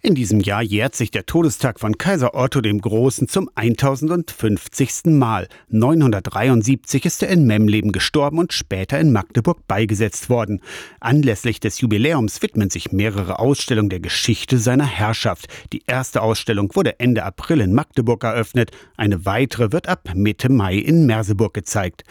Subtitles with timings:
[0.00, 5.06] In diesem Jahr jährt sich der Todestag von Kaiser Otto dem Großen zum 1050.
[5.06, 5.48] Mal.
[5.70, 10.60] 973 ist er in Memleben gestorben und später in Magdeburg beigesetzt worden.
[11.00, 15.48] Anlässlich des Jubiläums widmen sich mehrere Ausstellungen der Geschichte seiner Herrschaft.
[15.72, 18.70] Die erste Ausstellung wurde Ende April in Magdeburg eröffnet.
[18.96, 22.04] Eine weitere wird ab Mitte Mai in Merseburg gezeigt.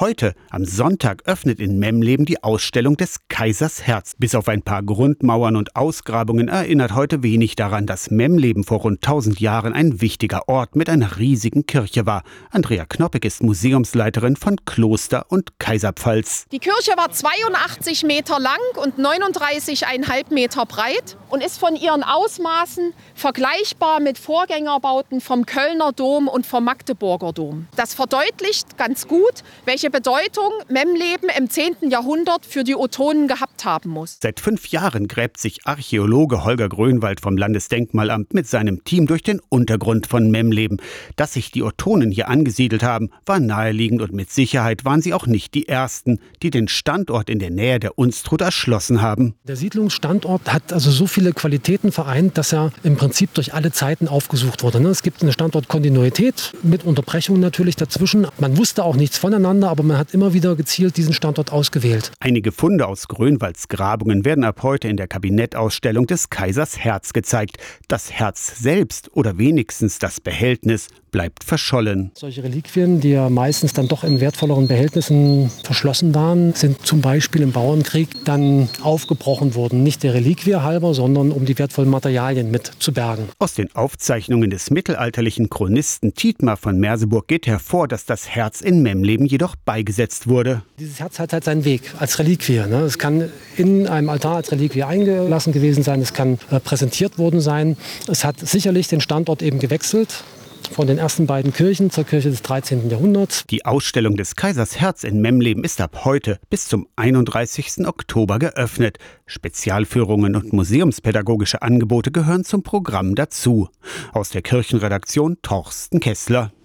[0.00, 4.16] Heute, am Sonntag, öffnet in Memleben die Ausstellung des Kaisers Herz.
[4.18, 9.06] Bis auf ein paar Grundmauern und Ausgrabungen erinnert heute wenig daran, dass Memleben vor rund
[9.06, 12.24] 1000 Jahren ein wichtiger Ort mit einer riesigen Kirche war.
[12.50, 16.46] Andrea Knoppig ist Museumsleiterin von Kloster und Kaiserpfalz.
[16.50, 22.92] Die Kirche war 82 Meter lang und 39,5 Meter breit und ist von ihren Ausmaßen
[23.14, 27.68] vergleichbar mit Vorgängerbauten vom Kölner Dom und vom Magdeburger Dom.
[27.76, 31.90] Das verdeutlicht ganz gut, welche welche Bedeutung Memleben im 10.
[31.90, 34.18] Jahrhundert für die Otonen gehabt haben muss.
[34.22, 39.40] Seit fünf Jahren gräbt sich Archäologe Holger Grönwald vom Landesdenkmalamt mit seinem Team durch den
[39.48, 40.76] Untergrund von Memleben.
[41.16, 45.26] Dass sich die Otonen hier angesiedelt haben, war naheliegend und mit Sicherheit waren sie auch
[45.26, 49.36] nicht die ersten, die den Standort in der Nähe der Unstrut erschlossen haben.
[49.48, 54.06] Der Siedlungsstandort hat also so viele Qualitäten vereint, dass er im Prinzip durch alle Zeiten
[54.06, 54.78] aufgesucht wurde.
[54.80, 54.90] Ne?
[54.90, 58.26] Es gibt eine Standortkontinuität mit Unterbrechungen natürlich dazwischen.
[58.38, 62.12] Man wusste auch nichts voneinander, aber man hat immer wieder gezielt diesen Standort ausgewählt.
[62.20, 67.56] Einige Funde aus Grönwalds Grabungen werden ab heute in der Kabinettausstellung des Kaisers Herz gezeigt.
[67.88, 72.10] Das Herz selbst oder wenigstens das Behältnis bleibt verschollen.
[72.14, 77.42] Solche Reliquien, die ja meistens dann doch in wertvolleren Behältnissen verschlossen waren, sind zum Beispiel
[77.42, 79.84] im Bauernkrieg dann aufgebrochen worden.
[79.84, 83.28] Nicht der Reliquie halber, sondern um die wertvollen Materialien mit zu bergen.
[83.38, 88.82] Aus den Aufzeichnungen des mittelalterlichen Chronisten Tietmar von Merseburg geht hervor, dass das Herz in
[88.82, 90.62] Memleben jedoch beigesetzt wurde.
[90.80, 92.64] Dieses Herz hat halt seinen Weg als Reliquie.
[92.68, 92.80] Ne?
[92.80, 97.40] Es kann in einem Altar als Reliquie eingelassen gewesen sein, es kann äh, präsentiert worden
[97.40, 97.76] sein.
[98.08, 100.24] Es hat sicherlich den Standort eben gewechselt
[100.70, 102.90] von den ersten beiden Kirchen zur Kirche des 13.
[102.90, 103.44] Jahrhunderts.
[103.50, 107.86] Die Ausstellung des Kaisers Herz in Memleben ist ab heute bis zum 31.
[107.86, 108.98] Oktober geöffnet.
[109.26, 113.68] Spezialführungen und museumspädagogische Angebote gehören zum Programm dazu.
[114.12, 116.54] Aus der Kirchenredaktion Torsten Kessler.